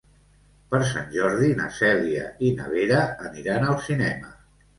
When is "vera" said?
2.73-3.03